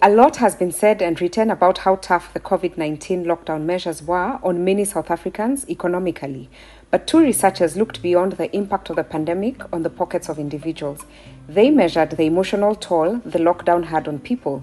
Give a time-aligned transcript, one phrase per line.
[0.00, 4.00] A lot has been said and written about how tough the COVID 19 lockdown measures
[4.00, 6.48] were on many South Africans economically.
[6.92, 11.04] But two researchers looked beyond the impact of the pandemic on the pockets of individuals.
[11.48, 14.62] They measured the emotional toll the lockdown had on people.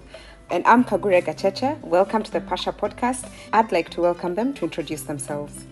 [0.50, 1.82] And I'm Kagure Gacheche.
[1.82, 3.30] Welcome to the Pasha podcast.
[3.52, 5.66] I'd like to welcome them to introduce themselves.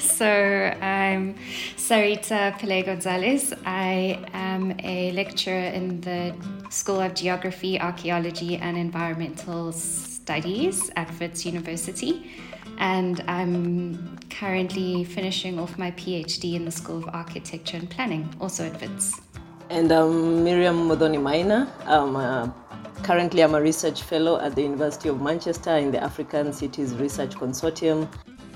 [0.00, 1.34] So, I'm
[1.76, 3.52] Sarita Pillay Gonzalez.
[3.66, 6.34] I am a lecturer in the
[6.70, 12.30] School of Geography, Archaeology, and Environmental Studies at Wits University.
[12.78, 18.64] And I'm currently finishing off my PhD in the School of Architecture and Planning, also
[18.64, 19.20] at Wits.
[19.68, 21.70] And I'm Miriam Modoni Maina.
[21.84, 22.54] I'm a,
[23.02, 27.34] currently, I'm a research fellow at the University of Manchester in the African Cities Research
[27.34, 28.08] Consortium.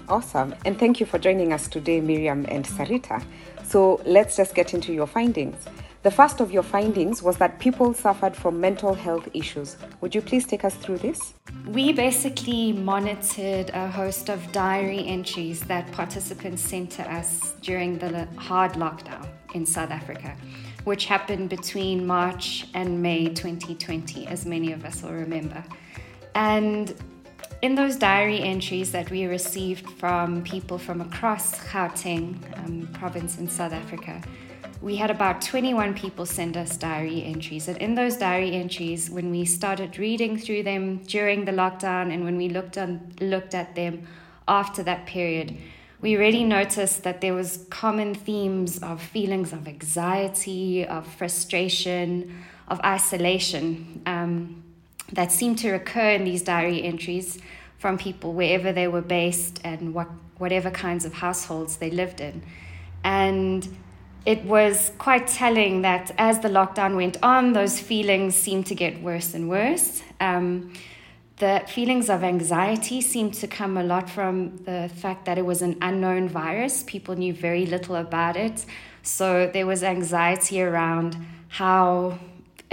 [0.09, 0.55] Awesome.
[0.67, 3.25] And thank you for joining us today, Miriam and Sarita.
[3.65, 5.65] So let's just get into your findings.
[6.03, 9.79] The first of your findings was that people suffered from mental health issues.
[10.03, 11.33] Would you please take us through this?
[11.67, 18.29] We basically monitored a host of diary entries that participants sent to us during the
[18.37, 20.37] hard lockdown in South Africa,
[20.85, 25.65] which happened between March and May 2020, as many of us will remember.
[26.35, 26.95] And
[27.65, 33.49] in those diary entries that we received from people from across Gauteng um, province in
[33.49, 34.21] South Africa,
[34.83, 37.67] we had about 21 people send us diary entries.
[37.67, 42.23] And in those diary entries, when we started reading through them during the lockdown and
[42.23, 44.07] when we looked, on, looked at them
[44.47, 45.57] after that period,
[46.03, 52.79] we really noticed that there was common themes of feelings of anxiety, of frustration, of
[52.83, 54.03] isolation.
[54.05, 54.65] Um,
[55.13, 57.39] that seemed to recur in these diary entries
[57.79, 62.43] from people wherever they were based and what whatever kinds of households they lived in.
[63.05, 63.77] And
[64.27, 69.01] it was quite telling that as the lockdown went on, those feelings seemed to get
[69.03, 70.03] worse and worse.
[70.21, 70.73] Um,
[71.37, 75.63] the feelings of anxiety seemed to come a lot from the fact that it was
[75.63, 76.85] an unknown virus.
[76.85, 78.65] People knew very little about it.
[79.03, 81.17] So there was anxiety around
[81.49, 82.19] how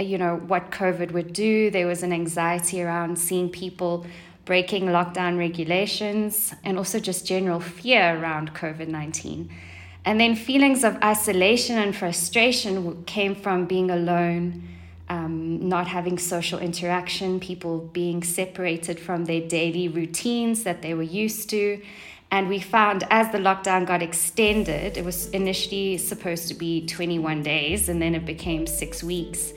[0.02, 1.70] you know, what COVID would do.
[1.70, 4.06] There was an anxiety around seeing people
[4.44, 9.50] breaking lockdown regulations and also just general fear around COVID 19.
[10.04, 14.68] And then feelings of isolation and frustration came from being alone,
[15.08, 21.02] um, not having social interaction, people being separated from their daily routines that they were
[21.02, 21.80] used to.
[22.32, 27.42] And we found as the lockdown got extended, it was initially supposed to be 21
[27.42, 29.52] days and then it became six weeks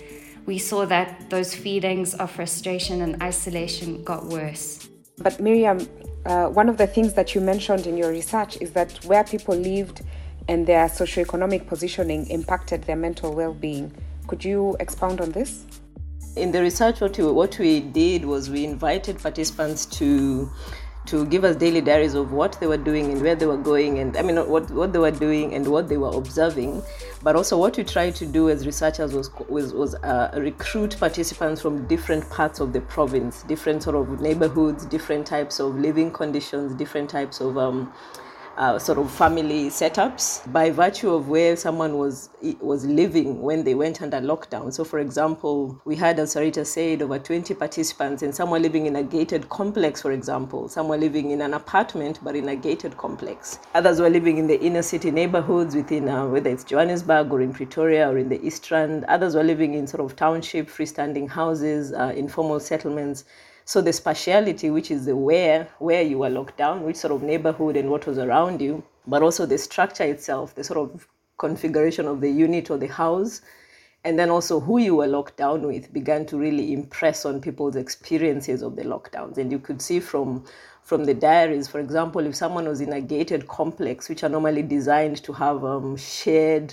[0.45, 4.87] we saw that those feelings of frustration and isolation got worse.
[5.17, 5.87] But Miriam,
[6.25, 9.55] uh, one of the things that you mentioned in your research is that where people
[9.55, 10.01] lived
[10.47, 13.91] and their socioeconomic positioning impacted their mental well-being.
[14.27, 15.65] Could you expound on this?
[16.35, 20.49] In the research, what we, what we did was we invited participants to
[21.05, 23.99] to give us daily diaries of what they were doing and where they were going
[23.99, 26.81] and i mean what, what they were doing and what they were observing
[27.23, 31.61] but also what we tried to do as researchers was was, was uh, recruit participants
[31.61, 36.73] from different parts of the province different sort of neighborhoods different types of living conditions
[36.75, 37.91] different types of um,
[38.57, 42.29] uh, sort of family setups by virtue of where someone was
[42.61, 44.71] was living when they went under lockdown.
[44.73, 48.85] So, for example, we had, as Sarita said, over 20 participants, and some were living
[48.85, 50.69] in a gated complex, for example.
[50.69, 53.59] Some were living in an apartment, but in a gated complex.
[53.73, 57.53] Others were living in the inner city neighborhoods within, uh, whether it's Johannesburg or in
[57.53, 59.05] Pretoria or in the East Rand.
[59.05, 63.25] Others were living in sort of township, freestanding houses, uh, informal settlements.
[63.65, 67.23] So the spatiality, which is the where, where you were locked down, which sort of
[67.23, 72.05] neighborhood and what was around you, but also the structure itself, the sort of configuration
[72.07, 73.41] of the unit or the house,
[74.03, 77.75] and then also who you were locked down with began to really impress on people's
[77.75, 79.39] experiences of the lockdowns.
[79.39, 80.45] And you could see from
[80.83, 84.61] from the diaries, for example, if someone was in a gated complex, which are normally
[84.61, 86.71] designed to have um, shared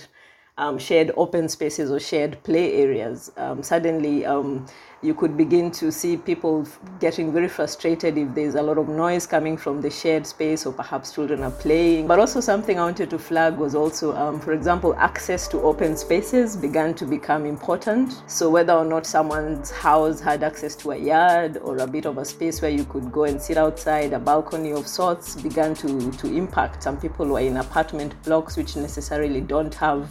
[0.59, 4.67] um, shared open spaces or shared play areas, um, suddenly um,
[5.03, 6.65] you could begin to see people
[6.99, 10.71] getting very frustrated if there's a lot of noise coming from the shared space or
[10.71, 12.07] perhaps children are playing.
[12.07, 15.97] But also, something I wanted to flag was also, um, for example, access to open
[15.97, 18.23] spaces began to become important.
[18.27, 22.17] So, whether or not someone's house had access to a yard or a bit of
[22.17, 26.11] a space where you could go and sit outside, a balcony of sorts, began to,
[26.11, 26.83] to impact.
[26.83, 30.09] Some people were in apartment blocks which necessarily don't have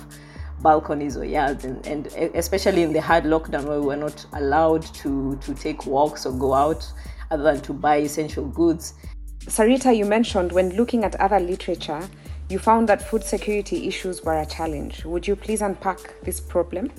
[0.62, 4.82] balconies or yards and, and especially in the hard lockdown where we were not allowed
[4.94, 6.86] to, to take walks or go out
[7.30, 8.94] other than to buy essential goods.
[9.44, 12.08] Sarita, you mentioned when looking at other literature,
[12.48, 15.04] you found that food security issues were a challenge.
[15.04, 16.92] Would you please unpack this problem?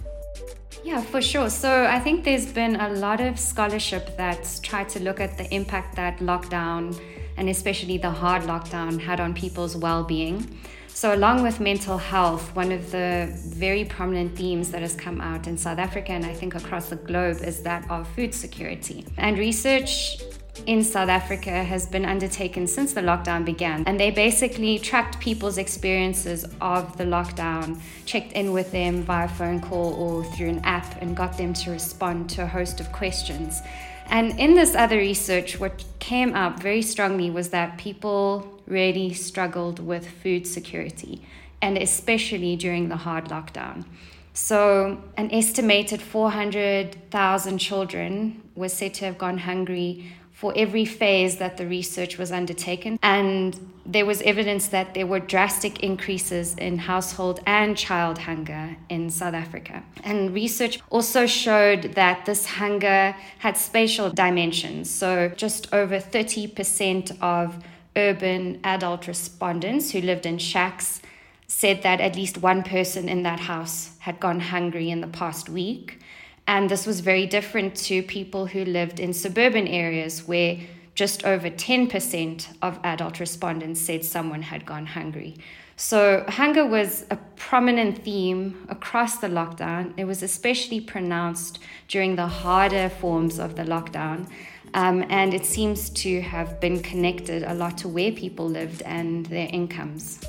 [0.83, 1.49] Yeah, for sure.
[1.49, 5.53] So I think there's been a lot of scholarship that's tried to look at the
[5.53, 6.99] impact that lockdown
[7.37, 10.59] and especially the hard lockdown had on people's well being.
[10.95, 15.47] So, along with mental health, one of the very prominent themes that has come out
[15.47, 19.03] in South Africa and I think across the globe is that of food security.
[19.17, 20.21] And research
[20.67, 23.83] in South Africa has been undertaken since the lockdown began.
[23.87, 29.61] And they basically tracked people's experiences of the lockdown, checked in with them via phone
[29.61, 33.61] call or through an app, and got them to respond to a host of questions.
[34.07, 39.79] And in this other research, what came up very strongly was that people really struggled
[39.79, 41.21] with food security,
[41.61, 43.85] and especially during the hard lockdown.
[44.33, 50.11] So, an estimated 400,000 children were said to have gone hungry
[50.43, 52.99] for every phase that the research was undertaken.
[53.01, 59.09] And there was evidence that there were drastic increases in household and child hunger in
[59.09, 59.81] South Africa.
[60.03, 64.89] And research also showed that this hunger had spatial dimensions.
[64.89, 67.63] So, just over 30% of
[67.95, 71.01] urban adult respondents who lived in shacks
[71.47, 75.47] said that at least one person in that house had gone hungry in the past
[75.47, 76.02] week.
[76.47, 80.57] And this was very different to people who lived in suburban areas where
[80.95, 85.37] just over 10% of adult respondents said someone had gone hungry.
[85.75, 89.93] So, hunger was a prominent theme across the lockdown.
[89.97, 94.29] It was especially pronounced during the harder forms of the lockdown.
[94.75, 99.25] Um, and it seems to have been connected a lot to where people lived and
[99.27, 100.19] their incomes.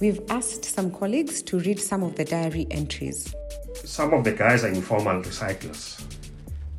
[0.00, 3.34] We've asked some colleagues to read some of the diary entries.
[3.90, 6.00] Some of the guys are informal recyclers.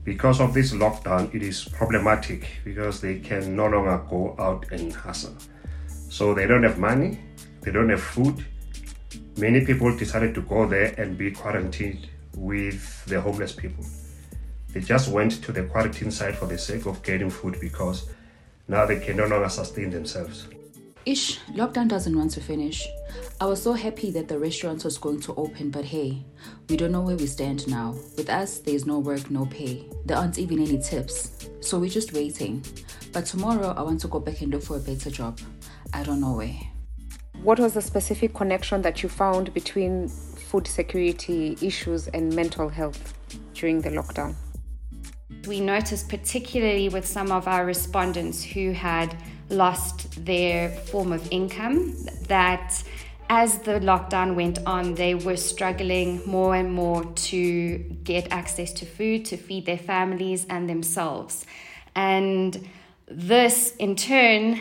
[0.05, 4.93] Because of this lockdown, it is problematic because they can no longer go out and
[4.93, 5.35] hustle.
[6.09, 7.19] So they don't have money,
[7.63, 8.45] they don't have food.
[9.35, 13.83] Many people decided to go there and be quarantined with the homeless people.
[14.69, 18.09] They just went to the quarantine site for the sake of getting food because
[18.69, 20.47] now they can no longer sustain themselves.
[21.03, 22.87] Ish, lockdown doesn't want to finish.
[23.39, 26.23] I was so happy that the restaurant was going to open, but hey,
[26.69, 27.95] we don't know where we stand now.
[28.17, 29.89] With us, there's no work, no pay.
[30.05, 31.49] There aren't even any tips.
[31.59, 32.63] So we're just waiting.
[33.11, 35.39] But tomorrow, I want to go back and look for a better job.
[35.91, 36.59] I don't know where.
[37.41, 43.15] What was the specific connection that you found between food security issues and mental health
[43.55, 44.35] during the lockdown?
[45.47, 49.17] We noticed, particularly with some of our respondents who had
[49.51, 51.95] lost their form of income,
[52.27, 52.83] that
[53.29, 58.85] as the lockdown went on, they were struggling more and more to get access to
[58.85, 61.45] food, to feed their families and themselves.
[61.95, 62.67] And
[63.07, 64.59] this, in turn,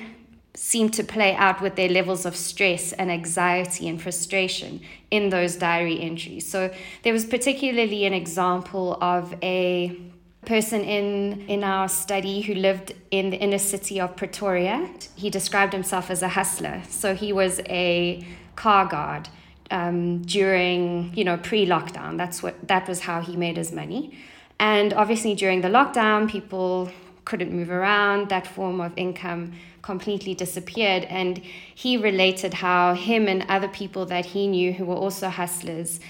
[0.55, 5.57] seemed to play out with their levels of stress and anxiety and frustration in those
[5.57, 6.49] diary entries.
[6.49, 6.73] So
[7.03, 9.97] there was particularly an example of a
[10.45, 14.89] person in in our study who lived in the inner city of Pretoria.
[15.17, 16.83] He described himself as a hustler.
[16.89, 18.27] So he was a
[18.57, 19.29] car guard
[19.71, 22.17] um, during you know pre-lockdown.
[22.17, 24.19] That's what that was how he made his money.
[24.59, 26.91] And obviously during the lockdown, people
[27.25, 28.29] couldn't move around.
[28.29, 29.53] That form of income
[29.83, 31.05] completely disappeared.
[31.05, 31.39] And
[31.75, 36.01] he related how him and other people that he knew who were also hustlers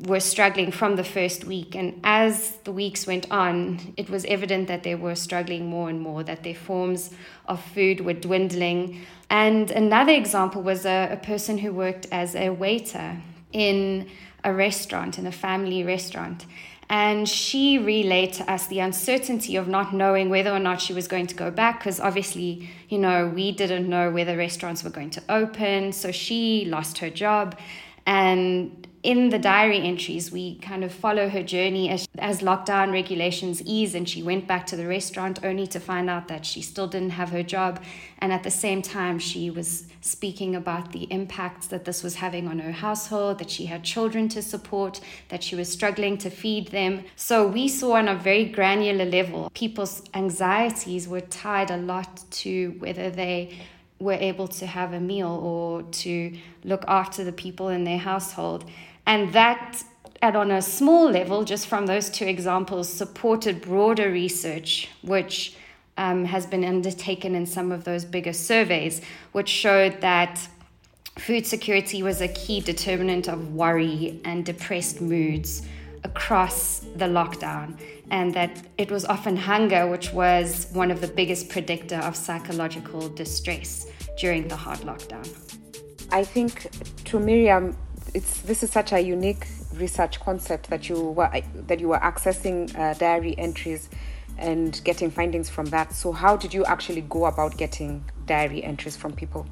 [0.00, 1.74] were struggling from the first week.
[1.74, 6.00] And as the weeks went on, it was evident that they were struggling more and
[6.00, 7.10] more, that their forms
[7.46, 9.00] of food were dwindling.
[9.30, 13.18] And another example was a, a person who worked as a waiter
[13.52, 14.10] in
[14.42, 16.44] a restaurant, in a family restaurant.
[16.90, 21.08] And she relayed to us the uncertainty of not knowing whether or not she was
[21.08, 25.10] going to go back, because obviously, you know, we didn't know whether restaurants were going
[25.10, 25.92] to open.
[25.92, 27.58] So she lost her job.
[28.06, 33.60] And in the diary entries, we kind of follow her journey as, as lockdown regulations
[33.66, 36.86] ease, and she went back to the restaurant only to find out that she still
[36.86, 37.82] didn't have her job.
[38.20, 42.48] And at the same time, she was speaking about the impacts that this was having
[42.48, 46.68] on her household, that she had children to support, that she was struggling to feed
[46.68, 47.04] them.
[47.14, 52.74] So we saw on a very granular level, people's anxieties were tied a lot to
[52.78, 53.54] whether they
[53.98, 58.64] were able to have a meal or to look after the people in their household.
[59.06, 59.82] And that,
[60.20, 65.56] and on a small level, just from those two examples, supported broader research, which
[65.96, 69.00] um, has been undertaken in some of those bigger surveys,
[69.32, 70.48] which showed that
[71.18, 75.62] food security was a key determinant of worry and depressed moods
[76.04, 77.78] across the lockdown,
[78.10, 83.08] and that it was often hunger which was one of the biggest predictor of psychological
[83.08, 83.86] distress
[84.18, 85.26] during the hard lockdown.
[86.10, 86.70] I think
[87.06, 87.76] to Miriam,
[88.12, 91.30] it's this is such a unique research concept that you were
[91.66, 93.88] that you were accessing uh, diary entries
[94.38, 95.92] and getting findings from that.
[95.92, 99.46] So, how did you actually go about getting diary entries from people?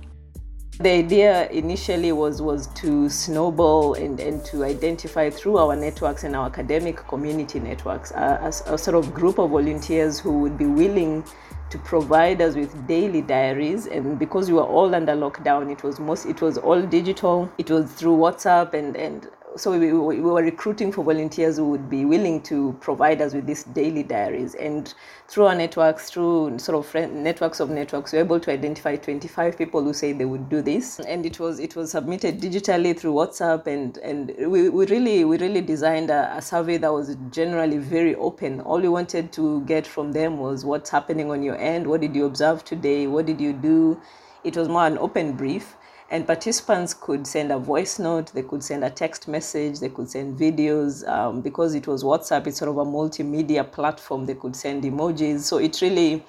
[0.79, 6.35] The idea initially was was to snowball and, and to identify through our networks and
[6.35, 10.67] our academic community networks a, a, a sort of group of volunteers who would be
[10.67, 11.25] willing
[11.69, 13.87] to provide us with daily diaries.
[13.87, 17.53] And because we were all under lockdown it was most it was all digital.
[17.59, 21.89] It was through whatsapp and and so we, we, were recruiting for volunteers who would
[21.91, 24.55] be willing to provide us with these daily diaries.
[24.55, 24.93] And
[25.29, 28.97] through our networks through sort of friend, networks of networks we were able to identify
[28.97, 31.01] 25 people who say they would do this.
[31.01, 35.39] And it was it was submitted digitally through whatsapp and and we, we really we
[35.39, 38.61] really designed a, a survey that was generally very open.
[38.61, 42.15] All we wanted to get from them was what's happening on your end what did
[42.15, 44.01] you observe today what did you do?
[44.45, 45.77] It was more an open brief
[46.13, 50.11] and participants could send a voice note, they could send a text message, they could
[50.11, 51.09] send videos.
[51.09, 55.41] Um, because it was WhatsApp, it's sort of a multimedia platform, they could send emojis.
[55.41, 56.23] So it really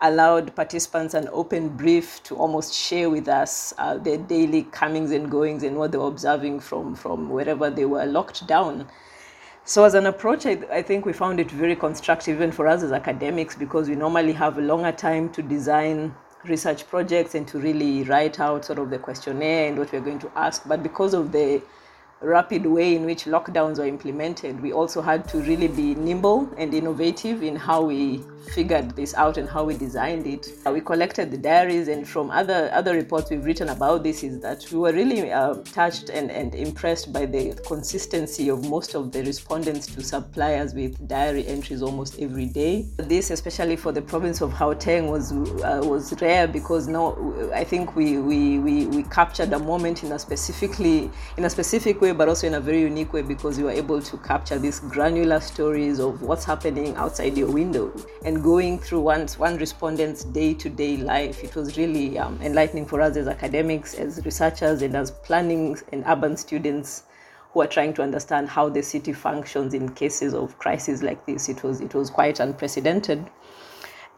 [0.00, 5.28] allowed participants an open brief to almost share with us uh, their daily comings and
[5.28, 8.86] goings and what they were observing from, from wherever they were locked down.
[9.64, 12.82] So, as an approach, I, I, think we found it very constructive, even for us
[12.82, 16.14] as academics, because we normally have a longer time to design
[16.48, 20.18] research projects and to really write out sort of the questionnaire and what we're going
[20.20, 20.66] to ask.
[20.66, 21.62] But because of the
[22.20, 26.74] rapid way in which lockdowns were implemented, we also had to really be nimble and
[26.74, 30.48] innovative in how we figured this out and how we designed it.
[30.66, 34.40] Uh, we collected the diaries, and from other other reports we've written about this is
[34.40, 39.12] that we were really uh, touched and, and impressed by the consistency of most of
[39.12, 42.86] the respondents to suppliers with diary entries almost every day.
[42.98, 47.16] This, especially for the province of Gauteng, was uh, was rare because now
[47.54, 52.00] I think we, we, we, we captured a moment in a specifically in a specific
[52.04, 54.78] way, but also in a very unique way because you were able to capture these
[54.80, 57.92] granular stories of what's happening outside your window
[58.24, 61.42] and going through one, one respondent's day-to-day life.
[61.42, 66.04] It was really um, enlightening for us as academics, as researchers, and as planning and
[66.06, 67.04] urban students
[67.52, 71.48] who are trying to understand how the city functions in cases of crises like this.
[71.48, 73.24] It was it was quite unprecedented.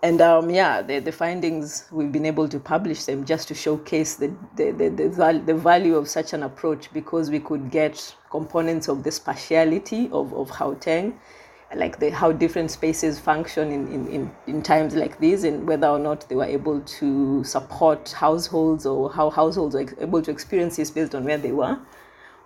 [0.03, 4.17] And um, yeah, the, the findings, we've been able to publish them just to showcase
[4.17, 8.15] the, the, the, the, val- the value of such an approach because we could get
[8.31, 11.15] components of the spatiality of, of Gauteng
[11.75, 15.89] like the, how different spaces function in, in, in, in times like these and whether
[15.89, 20.77] or not they were able to support households or how households were able to experience
[20.77, 21.77] this based on where they were.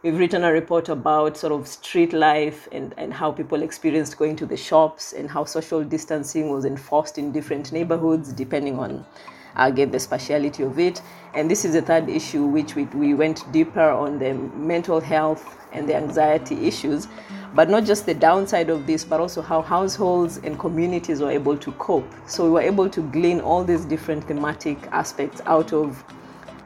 [0.03, 4.35] We've written a report about sort of street life and, and how people experienced going
[4.37, 9.05] to the shops and how social distancing was enforced in different neighborhoods depending on
[9.57, 11.03] again the spatiality of it.
[11.35, 15.59] And this is the third issue, which we, we went deeper on the mental health
[15.73, 17.07] and the anxiety issues,
[17.55, 21.59] but not just the downside of this, but also how households and communities were able
[21.59, 22.11] to cope.
[22.27, 26.03] So we were able to glean all these different thematic aspects out of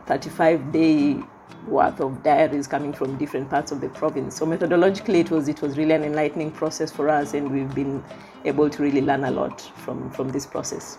[0.07, 1.21] 35 day
[1.67, 4.37] worth of diaries coming from different parts of the province.
[4.37, 8.03] So methodologically, it was it was really an enlightening process for us, and we've been
[8.45, 10.99] able to really learn a lot from from this process.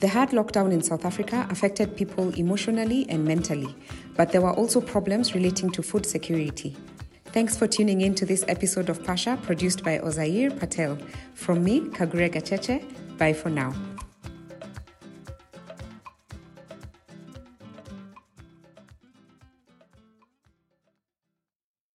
[0.00, 3.74] The hard lockdown in South Africa affected people emotionally and mentally,
[4.14, 6.76] but there were also problems relating to food security.
[7.26, 10.98] Thanks for tuning in to this episode of Pasha produced by Ozair Patel.
[11.34, 12.84] From me, Kagure Gacheche,
[13.18, 13.74] bye for now.